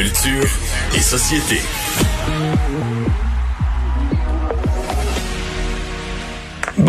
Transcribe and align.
Culture 0.00 0.48
et 0.96 1.00
société. 1.02 1.60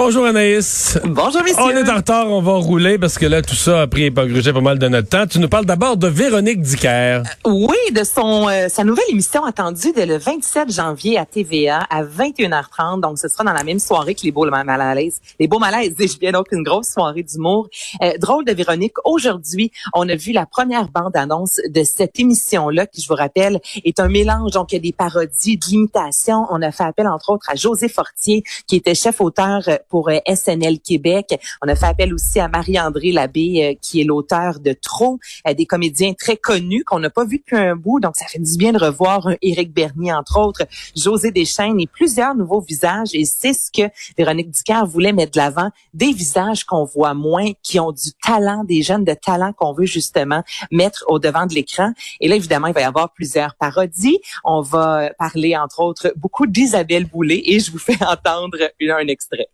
Bonjour 0.04 0.26
Anaïs. 0.26 0.98
Bonjour 1.06 1.44
messieurs. 1.44 1.62
On 1.62 1.70
est 1.70 1.88
en 1.88 1.98
retard, 1.98 2.28
on 2.28 2.42
va 2.42 2.54
rouler 2.54 2.98
parce 2.98 3.20
que 3.20 3.28
là 3.28 3.44
tout 3.44 3.54
ça 3.54 3.82
a 3.84 3.88
pris 3.88 4.10
pas 4.10 4.26
grugé 4.26 4.52
pas 4.52 4.60
mal 4.60 4.80
de 4.80 4.88
notre 4.88 5.10
temps. 5.10 5.28
Tu 5.28 5.38
nous 5.38 5.48
parles 5.48 5.68
d'abord 5.68 5.96
de 5.96 6.08
Véronique 6.08 6.60
Dicker. 6.60 7.22
Oui, 7.46 7.78
de 7.92 8.04
son 8.04 8.50
euh, 8.50 8.68
sa 8.68 8.84
nouvelle 8.84 9.06
émission 9.12 9.46
attendue 9.46 9.94
dès 9.94 10.08
le 10.08 10.18
27 10.18 10.72
janvier 10.74 11.20
à 11.20 11.28
TVA 11.28 11.86
à 11.88 12.04
21h30. 12.04 13.00
Donc 13.02 13.20
ce 13.20 13.28
sera 13.28 13.44
dans 13.44 13.54
la 13.54 13.64
même 13.64 13.78
soirée 13.78 14.16
que 14.16 14.24
les 14.24 14.32
beaux 14.32 14.50
malaises. 14.50 15.22
Les 15.40 15.48
beaux 15.48 15.60
malaises, 15.60 15.94
je 16.00 16.18
bien 16.18 16.32
donc 16.32 16.48
une 16.52 16.64
grosse 16.64 16.88
soirée 16.88 17.22
d'humour. 17.22 17.70
Euh, 18.02 18.14
drôle 18.18 18.44
de 18.44 18.54
Véronique. 18.54 18.96
Aujourd'hui, 19.06 19.72
on 19.94 20.10
a 20.10 20.16
vu 20.16 20.32
la 20.32 20.48
première 20.48 20.88
bande 20.88 21.16
annonce 21.16 21.62
de 21.70 21.84
cette 21.84 22.20
émission 22.20 22.70
là 22.70 22.88
qui 22.88 23.04
je 23.04 23.08
vous 23.08 23.14
rappelle 23.14 23.60
est 23.86 24.00
un 24.00 24.08
mélange 24.08 24.54
donc 24.54 24.72
il 24.72 24.78
y 24.78 24.80
a 24.80 24.82
des 24.82 24.94
parodies, 24.94 25.58
de 25.58 25.66
l'imitation. 25.68 26.48
On 26.50 26.64
a 26.64 26.72
fait 26.72 26.86
appel 26.86 27.08
entre 27.08 27.30
autres 27.30 27.48
à 27.52 27.56
José 27.56 27.88
Fortier 27.88 28.44
qui 28.66 28.78
était 28.78 28.96
chef 28.96 29.22
auteur 29.22 29.62
euh, 29.68 29.78
pour 29.92 30.10
euh, 30.10 30.18
SNL 30.26 30.80
Québec. 30.80 31.38
On 31.62 31.68
a 31.68 31.76
fait 31.76 31.86
appel 31.86 32.14
aussi 32.14 32.40
à 32.40 32.48
Marie-André 32.48 33.12
Labbé, 33.12 33.64
euh, 33.64 33.78
qui 33.80 34.02
est 34.02 34.06
l'auteur 34.06 34.60
de 34.60 34.74
Trop, 34.74 35.20
euh, 35.48 35.54
des 35.54 35.66
comédiens 35.66 36.14
très 36.14 36.38
connus 36.38 36.84
qu'on 36.86 37.00
n'a 37.00 37.10
pas 37.10 37.26
vu 37.26 37.38
depuis 37.38 37.58
un 37.58 37.76
bout. 37.76 38.00
Donc, 38.00 38.16
ça 38.16 38.26
fait 38.26 38.40
du 38.40 38.58
bien 38.58 38.72
de 38.72 38.80
revoir 38.80 39.28
un 39.28 39.36
Éric 39.42 39.74
Bernier, 39.74 40.14
entre 40.14 40.40
autres, 40.40 40.64
José 40.96 41.32
Deschênes 41.32 41.80
et 41.80 41.88
plusieurs 41.88 42.34
nouveaux 42.34 42.62
visages. 42.62 43.10
Et 43.14 43.26
c'est 43.26 43.54
ce 43.54 43.70
que 43.70 43.92
Véronique 44.18 44.50
Ducard 44.50 44.88
voulait 44.88 45.12
mettre 45.12 45.34
de 45.34 45.40
l'avant, 45.40 45.70
des 45.94 46.14
visages 46.14 46.64
qu'on 46.64 46.86
voit 46.86 47.14
moins, 47.14 47.52
qui 47.62 47.80
ont 47.80 47.92
du 47.92 48.14
talent, 48.24 48.64
des 48.64 48.82
jeunes 48.82 49.04
de 49.04 49.14
talent 49.14 49.52
qu'on 49.54 49.74
veut 49.74 49.86
justement 49.86 50.42
mettre 50.72 51.04
au 51.08 51.20
devant 51.20 51.46
de 51.46 51.54
l'écran. 51.54 51.92
Et 52.22 52.30
là, 52.30 52.36
évidemment, 52.38 52.68
il 52.68 52.74
va 52.74 52.82
y 52.82 52.86
avoir 52.86 53.12
plusieurs 53.12 53.56
parodies. 53.56 54.20
On 54.46 54.62
va 54.62 55.12
parler, 55.20 55.58
entre 55.58 55.82
autres, 55.82 56.14
beaucoup 56.16 56.48
d'Isabelle 56.48 57.06
Boulay 57.06 57.42
et 57.46 57.60
je 57.60 57.72
vous 57.72 57.80
fais 57.80 57.98
entendre 58.08 58.58
un 58.90 59.08
extrait. 59.08 59.50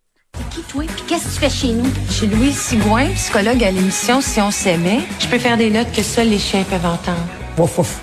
Qui, 0.57 0.63
toi? 0.63 0.83
Puis 0.87 1.03
qu'est-ce 1.07 1.25
que 1.25 1.33
tu 1.33 1.39
fais 1.39 1.49
chez 1.49 1.73
nous? 1.73 1.85
Je 2.07 2.13
suis 2.13 2.27
Louise 2.27 2.57
Sigouin, 2.57 3.09
psychologue 3.13 3.63
à 3.63 3.69
l'émission 3.69 4.21
Si 4.21 4.41
on 4.41 4.49
s'aimait. 4.49 5.01
Je 5.19 5.27
peux 5.27 5.37
faire 5.37 5.55
des 5.55 5.69
notes 5.69 5.91
que 5.91 6.01
seuls 6.01 6.29
les 6.29 6.39
chiens 6.39 6.63
peuvent 6.63 6.85
entendre. 6.85 7.27
Wouf, 7.57 7.77
wouf. 7.77 8.01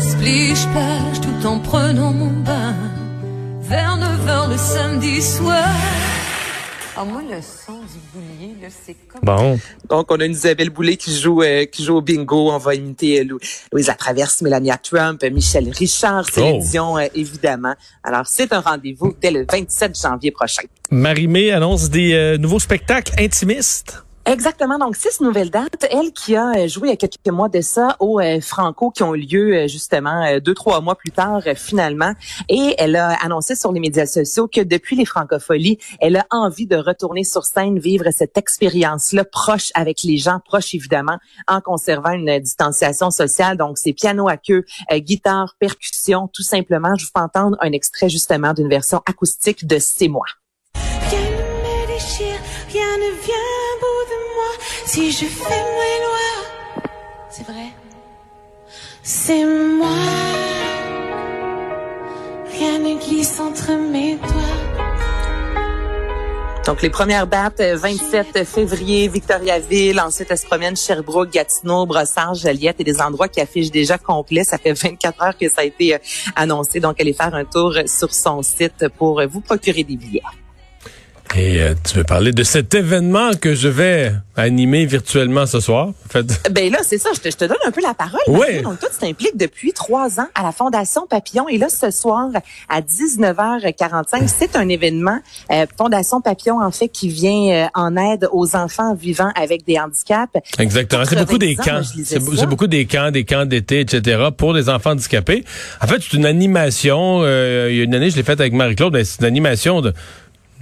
Splish 0.00 0.66
plage 0.66 1.20
tout 1.20 1.46
en 1.46 1.60
prenant 1.60 2.12
mon 2.12 2.32
bain. 2.42 2.74
Vers 3.60 3.98
9h 3.98 4.50
le 4.50 4.56
samedi 4.56 5.22
soir. 5.22 5.68
Ah, 6.96 7.04
moi, 7.04 7.22
le 7.28 7.40
son 7.42 7.72
du 7.80 7.98
boulier, 8.12 8.54
là, 8.62 8.68
c'est 8.70 8.94
comme... 9.08 9.20
Bon. 9.24 9.58
Donc, 9.90 10.12
on 10.12 10.20
a 10.20 10.24
une 10.24 10.30
Isabelle 10.32 10.70
Boulay 10.70 10.96
qui 10.96 11.12
joue 11.18 11.42
euh, 11.42 11.64
qui 11.64 11.82
joue 11.84 11.96
au 11.96 12.00
bingo. 12.00 12.52
On 12.52 12.58
va 12.58 12.76
imiter 12.76 13.20
euh, 13.20 13.24
Lou- 13.24 13.40
Louise 13.72 13.88
Latraverse, 13.88 14.42
Mélania 14.42 14.76
Trump, 14.76 15.20
Michel 15.24 15.70
Richard, 15.70 16.28
Céline 16.30 16.60
Oh. 16.62 16.64
Dion, 16.70 16.96
euh, 16.98 17.06
évidemment. 17.14 17.74
Alors, 18.04 18.26
c'est 18.28 18.52
un 18.52 18.60
rendez-vous 18.60 19.12
dès 19.20 19.32
le 19.32 19.44
27 19.50 19.98
janvier 20.00 20.30
prochain. 20.30 20.62
Marie-Mé 20.92 21.50
annonce 21.50 21.90
des 21.90 22.12
euh, 22.14 22.38
nouveaux 22.38 22.60
spectacles 22.60 23.12
intimistes. 23.18 24.03
Exactement. 24.26 24.78
Donc, 24.78 24.96
six 24.96 25.20
nouvelles 25.20 25.50
dates. 25.50 25.86
Elle 25.90 26.10
qui 26.12 26.34
a 26.34 26.52
euh, 26.56 26.68
joué 26.68 26.88
il 26.88 26.90
y 26.90 26.94
a 26.94 26.96
quelques 26.96 27.28
mois 27.28 27.50
de 27.50 27.60
ça 27.60 27.94
au 28.00 28.20
euh, 28.20 28.40
Franco 28.40 28.90
qui 28.90 29.02
ont 29.02 29.12
lieu 29.12 29.54
euh, 29.54 29.68
justement 29.68 30.24
euh, 30.24 30.40
deux, 30.40 30.54
trois 30.54 30.80
mois 30.80 30.94
plus 30.94 31.10
tard 31.10 31.42
finalement. 31.56 32.14
Et 32.48 32.74
elle 32.78 32.96
a 32.96 33.10
annoncé 33.22 33.54
sur 33.54 33.70
les 33.70 33.80
médias 33.80 34.06
sociaux 34.06 34.48
que 34.48 34.62
depuis 34.62 34.96
les 34.96 35.04
francopholies, 35.04 35.78
elle 36.00 36.16
a 36.16 36.26
envie 36.30 36.66
de 36.66 36.76
retourner 36.76 37.22
sur 37.22 37.44
scène, 37.44 37.78
vivre 37.78 38.06
cette 38.12 38.38
expérience-là 38.38 39.26
proche 39.26 39.70
avec 39.74 40.02
les 40.04 40.16
gens, 40.16 40.40
proche 40.42 40.74
évidemment, 40.74 41.18
en 41.46 41.60
conservant 41.60 42.12
une 42.12 42.38
distanciation 42.38 43.10
sociale. 43.10 43.58
Donc, 43.58 43.76
c'est 43.76 43.92
piano 43.92 44.28
à 44.28 44.38
queue, 44.38 44.64
guitare, 44.92 45.54
percussion, 45.58 46.28
tout 46.32 46.42
simplement. 46.42 46.94
Je 46.96 47.04
vous 47.04 47.10
fais 47.14 47.22
entendre 47.22 47.56
un 47.60 47.72
extrait 47.72 48.08
justement 48.08 48.54
d'une 48.54 48.68
version 48.68 49.02
acoustique 49.06 49.66
de 49.66 49.78
C'est 49.78 50.08
moi. 50.08 50.24
Si 54.94 55.10
je 55.10 55.24
fais 55.24 55.64
mes 55.80 55.98
lois, 56.06 56.84
c'est 57.28 57.44
vrai. 57.44 57.66
C'est 59.02 59.44
moi. 59.44 59.88
Rien 62.52 62.78
ne 62.78 63.04
glisse 63.04 63.40
entre 63.40 63.72
mes 63.72 64.14
doigts. 64.14 64.30
Donc, 66.64 66.80
les 66.80 66.90
premières 66.90 67.26
dates, 67.26 67.58
euh, 67.58 67.76
27 67.76 68.44
février, 68.44 69.08
Victoriaville. 69.08 69.98
Ensuite, 69.98 70.28
elle 70.30 70.38
se 70.38 70.46
promène 70.46 70.76
Sherbrooke, 70.76 71.32
Gatineau, 71.32 71.86
Brossard, 71.86 72.34
Joliette 72.34 72.76
et 72.78 72.84
des 72.84 73.00
endroits 73.00 73.26
qui 73.26 73.40
affichent 73.40 73.72
déjà 73.72 73.98
complet. 73.98 74.44
Ça 74.44 74.58
fait 74.58 74.74
24 74.74 75.22
heures 75.24 75.36
que 75.36 75.48
ça 75.48 75.62
a 75.62 75.64
été 75.64 75.96
euh, 75.96 75.98
annoncé. 76.36 76.78
Donc, 76.78 77.00
allez 77.00 77.14
faire 77.14 77.34
un 77.34 77.44
tour 77.44 77.74
sur 77.86 78.14
son 78.14 78.42
site 78.42 78.86
pour 78.96 79.18
euh, 79.18 79.26
vous 79.26 79.40
procurer 79.40 79.82
des 79.82 79.96
billets. 79.96 80.22
Et 81.36 81.60
euh, 81.60 81.74
tu 81.84 81.98
veux 81.98 82.04
parler 82.04 82.30
de 82.30 82.44
cet 82.44 82.74
événement 82.74 83.30
que 83.40 83.54
je 83.54 83.66
vais 83.66 84.12
animer 84.36 84.86
virtuellement 84.86 85.46
ce 85.46 85.58
soir. 85.58 85.88
En 85.88 86.08
fait, 86.08 86.26
Ben 86.52 86.70
là, 86.70 86.78
c'est 86.84 86.98
ça. 86.98 87.10
Je 87.12 87.20
te, 87.20 87.28
je 87.30 87.36
te 87.36 87.44
donne 87.44 87.56
un 87.66 87.72
peu 87.72 87.80
la 87.82 87.92
parole. 87.92 88.20
Oui. 88.28 88.62
Donc, 88.62 88.78
toi, 88.78 88.88
tu 88.92 89.04
t'impliques 89.04 89.36
depuis 89.36 89.72
trois 89.72 90.20
ans 90.20 90.28
à 90.36 90.44
la 90.44 90.52
Fondation 90.52 91.06
Papillon. 91.08 91.48
Et 91.48 91.58
là, 91.58 91.68
ce 91.68 91.90
soir, 91.90 92.28
à 92.68 92.80
19h45, 92.82 94.28
c'est 94.28 94.54
un 94.54 94.68
événement 94.68 95.18
euh, 95.50 95.66
Fondation 95.76 96.20
Papillon, 96.20 96.60
en 96.62 96.70
fait, 96.70 96.88
qui 96.88 97.08
vient 97.08 97.64
euh, 97.64 97.66
en 97.74 97.96
aide 97.96 98.28
aux 98.32 98.54
enfants 98.54 98.94
vivant 98.94 99.30
avec 99.34 99.64
des 99.66 99.78
handicaps. 99.78 100.32
Exactement. 100.58 101.04
C'est 101.04 101.18
beaucoup 101.18 101.38
des 101.38 101.56
90 101.56 102.14
ans, 102.14 102.20
camps. 102.20 102.32
C'est 102.36 102.46
beaucoup 102.46 102.66
des 102.68 102.86
camps, 102.86 103.10
des 103.10 103.24
camps 103.24 103.44
d'été, 103.44 103.80
etc. 103.80 104.28
pour 104.36 104.52
les 104.52 104.68
enfants 104.68 104.90
handicapés. 104.90 105.44
En 105.80 105.86
fait, 105.88 105.96
c'est 106.00 106.16
une 106.16 106.26
animation. 106.26 107.20
euh, 107.22 107.68
il 107.70 107.76
y 107.76 107.80
a 107.80 107.84
une 107.84 107.94
année, 107.94 108.10
je 108.10 108.16
l'ai 108.16 108.22
faite 108.22 108.40
avec 108.40 108.52
Marie-Claude. 108.52 108.92
ben, 108.92 109.04
C'est 109.04 109.18
une 109.20 109.26
animation 109.26 109.80
de. 109.80 109.92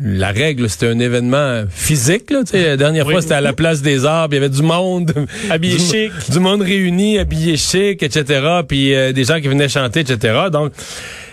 La 0.00 0.30
règle, 0.32 0.68
c'était 0.70 0.86
un 0.86 0.98
événement 0.98 1.64
physique. 1.70 2.30
Là, 2.30 2.40
la 2.52 2.76
dernière 2.76 3.04
fois, 3.08 3.20
c'était 3.20 3.34
à 3.34 3.40
la 3.40 3.52
place 3.52 3.82
des 3.82 4.04
arbres. 4.04 4.34
Il 4.34 4.36
y 4.36 4.44
avait 4.44 4.48
du 4.48 4.62
monde 4.62 5.12
habillé 5.50 5.76
Du- 5.76 5.82
chic, 5.84 6.12
du 6.30 6.40
monde 6.40 6.62
réuni, 6.62 7.18
habillé 7.18 7.56
chic, 7.56 8.02
etc. 8.02 8.60
Puis 8.66 8.94
euh, 8.94 9.12
des 9.12 9.24
gens 9.24 9.40
qui 9.40 9.48
venaient 9.48 9.68
chanter, 9.68 10.00
etc. 10.00 10.44
Donc 10.50 10.72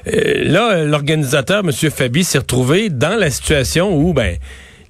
euh, 0.07 0.43
là, 0.43 0.83
l'organisateur, 0.83 1.63
M. 1.63 1.71
Fabi, 1.71 2.23
s'est 2.23 2.39
retrouvé 2.39 2.89
dans 2.89 3.15
la 3.17 3.29
situation 3.31 3.95
où, 3.97 4.13
ben, 4.13 4.35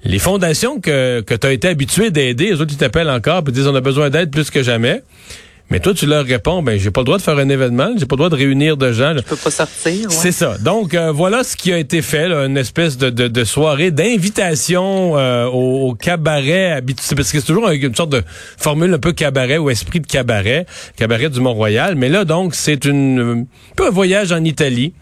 les 0.04 0.18
fondations 0.18 0.80
que, 0.80 1.20
que 1.20 1.34
tu 1.34 1.46
as 1.46 1.52
été 1.52 1.68
habitué 1.68 2.10
d'aider, 2.10 2.46
les 2.46 2.60
autres, 2.60 2.72
ils 2.72 2.78
t'appellent 2.78 3.10
encore 3.10 3.42
et 3.46 3.52
disent 3.52 3.66
on 3.68 3.74
a 3.74 3.80
besoin 3.80 4.10
d'aide 4.10 4.30
plus 4.30 4.50
que 4.50 4.62
jamais. 4.62 5.02
Mais 5.70 5.78
toi, 5.80 5.94
tu 5.94 6.06
leur 6.06 6.24
réponds, 6.24 6.62
ben, 6.62 6.78
j'ai 6.78 6.90
pas 6.90 7.00
le 7.00 7.04
droit 7.04 7.18
de 7.18 7.22
faire 7.22 7.38
un 7.38 7.48
événement, 7.48 7.90
j'ai 7.96 8.06
pas 8.06 8.14
le 8.14 8.18
droit 8.18 8.28
de 8.30 8.34
réunir 8.36 8.76
de 8.76 8.92
gens. 8.92 9.14
Je 9.16 9.22
peux 9.22 9.36
pas 9.36 9.50
sortir. 9.50 10.08
ouais. 10.08 10.14
C'est 10.14 10.32
ça. 10.32 10.56
Donc, 10.58 10.94
euh, 10.94 11.12
voilà 11.12 11.44
ce 11.44 11.56
qui 11.56 11.72
a 11.72 11.78
été 11.78 12.02
fait, 12.02 12.28
là, 12.28 12.44
une 12.46 12.56
espèce 12.56 12.98
de, 12.98 13.08
de, 13.10 13.28
de 13.28 13.44
soirée 13.44 13.90
d'invitation 13.90 15.16
euh, 15.16 15.46
au, 15.46 15.88
au 15.90 15.94
cabaret 15.94 16.72
habituel, 16.72 17.16
parce 17.16 17.30
que 17.32 17.40
c'est 17.40 17.46
toujours 17.46 17.68
une 17.70 17.94
sorte 17.94 18.10
de 18.10 18.22
formule 18.58 18.92
un 18.94 18.98
peu 18.98 19.12
cabaret 19.12 19.58
ou 19.58 19.70
esprit 19.70 20.00
de 20.00 20.06
cabaret, 20.06 20.66
cabaret 20.96 21.30
du 21.30 21.40
Mont-Royal. 21.40 21.94
Mais 21.94 22.08
là, 22.08 22.24
donc, 22.24 22.54
c'est 22.54 22.84
une 22.84 23.46
un 23.70 23.74
peu 23.76 23.86
un 23.86 23.90
voyage 23.90 24.32
en 24.32 24.42
Italie. 24.44 24.92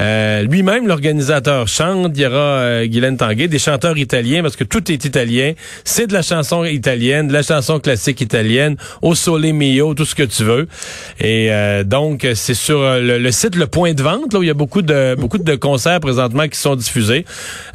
Euh, 0.00 0.42
Lui-même, 0.42 0.86
l'organisateur, 0.86 1.66
chante. 1.68 2.12
Il 2.16 2.22
y 2.22 2.26
aura 2.26 2.36
euh, 2.36 2.86
Guylaine 2.86 3.16
Tanguay, 3.16 3.48
des 3.48 3.58
chanteurs 3.58 3.96
italiens, 3.96 4.42
parce 4.42 4.56
que 4.56 4.64
tout 4.64 4.92
est 4.92 5.04
italien. 5.04 5.52
C'est 5.84 6.06
de 6.06 6.12
la 6.12 6.22
chanson 6.22 6.64
italienne, 6.64 7.28
de 7.28 7.32
la 7.32 7.42
chanson 7.42 7.80
classique 7.80 8.20
italienne, 8.20 8.76
au 9.02 9.14
sole 9.14 9.52
mio, 9.52 9.94
tout 9.94 10.04
ce 10.04 10.14
que 10.18 10.24
tu 10.24 10.42
veux. 10.44 10.66
Et 11.20 11.48
euh, 11.52 11.84
donc, 11.84 12.26
c'est 12.34 12.54
sur 12.54 12.80
euh, 12.80 13.00
le, 13.00 13.18
le 13.18 13.30
site 13.30 13.54
Le 13.56 13.66
Point 13.66 13.94
de 13.94 14.02
Vente, 14.02 14.32
là 14.32 14.38
où 14.40 14.42
il 14.42 14.46
y 14.48 14.50
a 14.50 14.54
beaucoup 14.54 14.82
de 14.82 15.14
beaucoup 15.16 15.38
de 15.38 15.54
concerts 15.54 16.00
présentement 16.00 16.48
qui 16.48 16.58
sont 16.58 16.76
diffusés. 16.76 17.24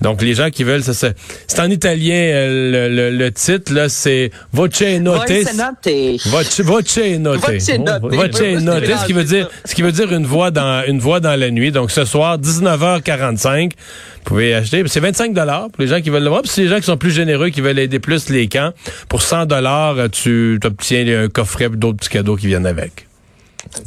Donc, 0.02 0.22
les 0.22 0.34
gens 0.36 0.50
qui 0.50 0.64
veulent, 0.64 0.84
ça, 0.84 0.94
c'est 0.94 1.16
c'est 1.48 1.60
en 1.62 1.70
italien, 1.70 2.16
euh, 2.16 2.90
le, 2.90 2.96
le- 2.96 3.18
le 3.18 3.32
titre, 3.32 3.74
là, 3.74 3.90
c'est 3.90 4.32
Voce 4.52 4.82
Note. 4.82 5.28
Voice 5.30 5.54
note. 5.56 6.20
Voce, 6.26 6.60
voce 6.62 6.98
note. 7.20 7.40
Voce 7.40 7.70
note. 7.80 8.02
Voce 8.02 8.42
Oui, 8.42 8.64
note. 8.64 8.84
Ce 8.86 9.06
qui 9.06 9.14
veut 9.14 9.24
dire, 9.24 9.50
ce 9.66 9.74
qui 9.76 9.82
veut 9.82 9.92
dire 9.92 10.12
une 10.12 10.26
voix 10.26 10.52
dans, 10.52 10.84
une 10.88 11.00
voix 11.00 11.20
dans 11.20 11.40
la 11.40 11.50
nuit. 11.52 11.72
Donc, 11.72 11.92
ce 11.92 12.04
soir, 12.06 12.38
19h45, 12.40 13.72
vous 13.72 14.13
pouvez 14.24 14.54
acheter. 14.54 14.84
C'est 14.88 15.00
25 15.00 15.34
dollars 15.34 15.70
pour 15.70 15.82
les 15.82 15.88
gens 15.88 16.02
qui 16.02 16.10
veulent 16.10 16.24
le 16.24 16.30
voir. 16.30 16.42
Puis, 16.42 16.52
c'est 16.52 16.62
les 16.62 16.68
gens 16.68 16.78
qui 16.78 16.84
sont 16.86 16.98
plus 16.98 17.12
généreux, 17.12 17.50
qui 17.50 17.62
veulent 17.62 17.80
aider 17.80 18.00
plus 18.00 18.30
les 18.30 18.48
camps. 18.48 18.72
Pour 19.10 19.22
100 19.22 19.46
dollars, 19.46 20.10
tu 20.12 20.60
obtiens 20.64 21.24
un 21.24 21.30
coffret 21.30 21.66
et 21.66 21.70
d'autres 21.70 21.98
petits 21.98 22.10
cadeaux 22.10 22.36
qui 22.36 22.48
viennent 22.48 22.66
avec. 22.66 23.08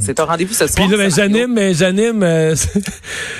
C'est 0.00 0.18
un 0.20 0.24
rendez-vous 0.24 0.52
ce 0.54 0.66
soir. 0.66 0.88
Puis 0.88 0.96
là, 0.96 1.04
ben, 1.04 1.10
ça, 1.10 1.22
Mario. 1.22 1.36
j'anime, 1.38 1.54
mais 1.54 1.74
j'anime. 1.74 2.22
euh, 2.22 2.54
tu 2.74 2.80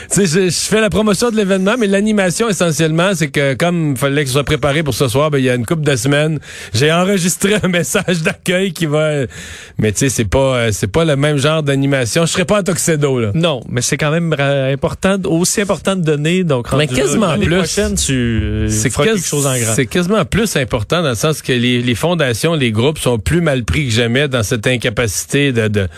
sais, 0.09 0.27
je, 0.27 0.49
je 0.51 0.61
fais 0.61 0.81
la 0.81 0.91
promotion 0.91 1.31
de 1.31 1.37
l'événement, 1.37 1.75
mais 1.79 1.87
l'animation 1.87 2.49
essentiellement, 2.49 3.11
c'est 3.15 3.29
que 3.29 3.55
comme 3.55 3.93
il 3.93 3.97
fallait 3.97 4.23
que 4.23 4.29
je 4.29 4.33
sois 4.35 4.45
préparé 4.45 4.83
pour 4.83 4.95
ce 4.95 5.09
soir, 5.09 5.31
ben 5.31 5.39
il 5.39 5.45
y 5.45 5.51
a 5.51 5.55
une 5.55 5.67
couple 5.67 5.83
de 5.83 5.97
semaines, 5.97 6.39
j'ai 6.73 6.93
enregistré 6.93 7.55
un 7.63 7.69
message 7.69 8.23
d'accueil 8.23 8.73
qui 8.73 8.87
va. 8.87 9.25
Mais 9.79 9.93
tu 9.93 9.99
sais, 10.01 10.09
c'est 10.09 10.25
pas, 10.25 10.39
euh, 10.57 10.71
c'est 10.73 10.87
pas 10.87 11.05
le 11.05 11.17
même 11.17 11.37
genre 11.39 11.63
d'animation. 11.63 12.27
Je 12.27 12.33
serais 12.33 12.45
pas 12.45 12.61
en 12.61 12.63
tuxedo 12.63 13.19
là. 13.21 13.31
Non, 13.35 13.61
mais 13.69 13.81
c'est 13.83 13.97
quand 13.97 14.11
même 14.11 14.33
important, 14.73 15.17
aussi 15.25 15.61
important 15.61 15.97
de 15.97 16.03
donner. 16.03 16.45
Donc, 16.45 16.73
Mais 16.75 16.87
quasiment 16.87 17.29
là, 17.35 17.39
plus. 17.39 17.57
prochaine, 17.57 17.95
tu 17.97 18.13
euh, 18.13 18.69
C'est 18.69 18.91
quas- 18.91 19.05
quelque 19.05 19.27
chose 19.27 19.47
en 19.47 19.57
grand. 19.59 19.75
C'est 19.75 19.87
quasiment 19.87 20.25
plus 20.25 20.55
important 20.57 21.03
dans 21.03 21.11
le 21.11 21.15
sens 21.15 21.43
que 21.43 21.53
les, 21.53 21.83
les 21.83 21.95
fondations, 21.95 22.55
les 22.55 22.71
groupes 22.73 22.99
sont 22.99 23.19
plus 23.19 23.41
mal 23.41 23.65
pris 23.65 23.87
que 23.87 23.93
jamais 23.93 24.29
dans 24.29 24.43
cette 24.43 24.67
incapacité 24.67 25.53
de, 25.53 25.69
de, 25.69 25.89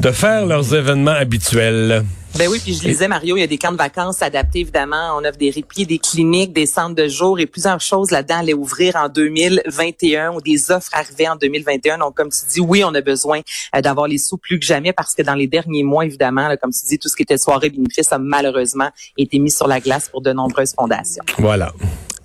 de 0.00 0.10
faire 0.10 0.46
leurs 0.46 0.74
événements 0.74 1.12
habituels. 1.12 2.04
Ben 2.38 2.48
oui, 2.48 2.58
puis 2.62 2.72
je 2.72 2.88
lisais, 2.88 3.08
Mario, 3.08 3.36
il 3.36 3.40
y 3.40 3.42
a 3.42 3.46
des 3.46 3.58
camps 3.58 3.72
de 3.72 3.76
vacances 3.76 4.22
adaptés, 4.22 4.60
évidemment. 4.60 5.18
On 5.18 5.24
offre 5.24 5.36
des 5.36 5.50
répits, 5.50 5.84
des 5.84 5.98
cliniques, 5.98 6.54
des 6.54 6.64
centres 6.64 6.94
de 6.94 7.06
jour 7.06 7.38
et 7.38 7.46
plusieurs 7.46 7.80
choses 7.80 8.10
là-dedans 8.10 8.38
allaient 8.38 8.54
ouvrir 8.54 8.96
en 8.96 9.10
2021 9.10 10.32
ou 10.32 10.40
des 10.40 10.70
offres 10.70 10.88
arrivaient 10.94 11.28
en 11.28 11.36
2021. 11.36 11.98
Donc, 11.98 12.14
comme 12.14 12.30
tu 12.30 12.38
dis, 12.50 12.60
oui, 12.60 12.84
on 12.84 12.94
a 12.94 13.02
besoin 13.02 13.40
euh, 13.76 13.82
d'avoir 13.82 14.08
les 14.08 14.16
sous 14.16 14.38
plus 14.38 14.58
que 14.58 14.64
jamais 14.64 14.94
parce 14.94 15.14
que 15.14 15.20
dans 15.20 15.34
les 15.34 15.46
derniers 15.46 15.82
mois, 15.82 16.06
évidemment, 16.06 16.48
là, 16.48 16.56
comme 16.56 16.72
tu 16.72 16.86
dis, 16.86 16.98
tout 16.98 17.10
ce 17.10 17.16
qui 17.16 17.22
était 17.22 17.36
soirée 17.36 17.68
bénéfice 17.68 18.10
a 18.12 18.18
malheureusement 18.18 18.88
été 19.18 19.38
mis 19.38 19.50
sur 19.50 19.68
la 19.68 19.80
glace 19.80 20.08
pour 20.08 20.22
de 20.22 20.32
nombreuses 20.32 20.72
fondations. 20.74 21.24
Voilà. 21.36 21.74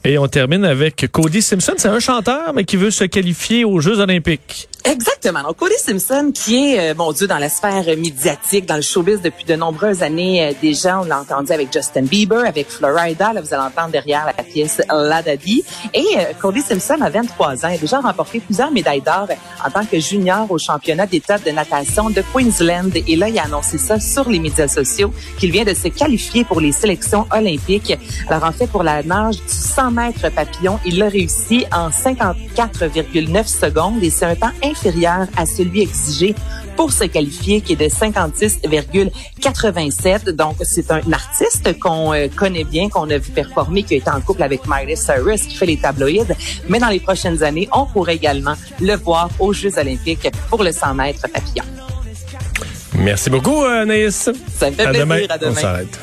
Et 0.06 0.18
on 0.18 0.28
termine 0.30 0.64
avec 0.64 1.06
Cody 1.12 1.42
Simpson. 1.42 1.74
C'est 1.76 1.90
un 1.90 2.00
chanteur, 2.00 2.54
mais 2.54 2.64
qui 2.64 2.78
veut 2.78 2.92
se 2.92 3.04
qualifier 3.04 3.66
aux 3.66 3.82
Jeux 3.82 4.00
olympiques. 4.00 4.70
Exactement. 4.90 5.44
Donc, 5.44 5.58
Cody 5.58 5.76
Simpson, 5.78 6.32
qui 6.34 6.74
est, 6.74 6.92
euh, 6.92 6.96
mon 6.96 7.12
Dieu, 7.12 7.28
dans 7.28 7.40
la 7.40 7.50
sphère 7.50 7.84
médiatique, 7.98 8.66
dans 8.66 8.78
le 8.78 8.82
showbiz 8.82 9.22
depuis 9.22 9.44
de 9.44 9.56
nombreuses 9.56 10.02
années 10.02 10.48
euh, 10.48 10.54
déjà. 10.62 11.02
On 11.02 11.04
l'a 11.04 11.20
entendu 11.20 11.52
avec 11.52 11.74
Justin 11.74 12.04
Bieber, 12.04 12.46
avec 12.46 12.70
Florida. 12.70 13.34
Là, 13.34 13.42
vous 13.42 13.54
allez 13.54 13.64
entendre 13.64 13.90
derrière 13.90 14.26
la 14.26 14.44
pièce 14.44 14.82
La 14.90 15.22
Daddy. 15.22 15.66
Et 15.94 16.06
euh, 16.18 16.22
Cody 16.40 16.62
Simpson 16.62 17.02
a 17.02 17.10
23 17.10 17.66
ans. 17.66 17.70
Il 17.70 17.76
a 17.76 17.78
déjà 17.78 18.00
remporté 18.00 18.40
plusieurs 18.40 18.72
médailles 18.72 19.02
d'or 19.02 19.28
en 19.66 19.70
tant 19.70 19.86
que 19.86 20.00
junior 20.00 20.50
au 20.50 20.58
championnat 20.58 21.06
d'État 21.06 21.38
de 21.38 21.52
natation 21.52 22.10
de 22.10 22.24
Queensland. 22.34 22.92
Et 22.96 23.18
là, 23.18 23.28
il 23.28 23.38
a 23.40 23.44
annoncé 23.44 23.78
ça 23.78 24.00
sur 24.00 24.30
les 24.30 24.40
médias 24.40 24.70
sociaux 24.70 25.12
qu'il 25.38 25.52
vient 25.52 25.66
de 25.66 25.74
se 25.74 25.90
qualifier 25.90 26.46
pour 26.46 26.62
les 26.62 26.72
sélections 26.72 27.28
olympiques. 27.36 27.94
Alors, 28.30 28.46
en 28.46 28.54
fait, 28.54 28.68
pour 28.68 28.84
la 28.84 29.04
nage 29.04 29.36
du 29.36 29.54
100 29.54 29.92
mètres 29.92 30.30
papillon, 30.32 30.80
il 30.86 30.98
l'a 30.98 31.10
réussi 31.10 31.66
en 31.74 31.90
54,9 31.90 33.48
secondes 33.48 34.02
et 34.02 34.10
c'est 34.10 34.26
un 34.26 34.36
temps 34.36 34.52
inférieur 34.78 35.28
à 35.36 35.46
celui 35.46 35.82
exigé 35.82 36.36
pour 36.76 36.92
se 36.92 37.06
qualifier 37.06 37.62
qui 37.62 37.74
est 37.74 37.76
de 37.76 37.86
56,87. 37.86 40.30
Donc, 40.32 40.58
c'est 40.62 40.92
un 40.92 41.02
artiste 41.12 41.80
qu'on 41.80 42.14
euh, 42.14 42.28
connaît 42.36 42.64
bien, 42.64 42.90
qu'on 42.90 43.10
a 43.10 43.18
vu 43.18 43.32
performer, 43.32 43.84
qui 43.84 43.96
été 43.96 44.10
en 44.10 44.22
couple 44.22 44.44
avec 44.44 44.62
Miley 44.68 44.96
Cyrus, 44.96 45.44
qui 45.44 45.56
fait 45.56 45.66
les 45.66 45.78
tabloïds. 45.78 46.24
Mais 46.70 46.80
dans 46.80 46.90
les 46.90 47.00
prochaines 47.00 47.42
années, 47.44 47.68
on 47.74 47.86
pourrait 47.86 48.16
également 48.16 48.54
le 48.80 48.96
voir 48.96 49.30
aux 49.40 49.54
Jeux 49.54 49.78
olympiques 49.78 50.30
pour 50.50 50.64
le 50.64 50.72
100 50.72 50.94
mètres 50.94 51.26
papillon. 51.34 51.64
Merci 53.00 53.30
beaucoup, 53.30 53.64
euh, 53.64 53.82
Anaïs. 53.84 54.30
Ça 54.58 54.70
me 54.70 54.76
fait 54.76 54.84
À 54.84 54.90
plaisir. 54.90 55.06
demain. 55.06 55.22
À 55.30 55.38
demain. 55.38 55.52
On 55.52 55.56
s'arrête. 55.56 56.00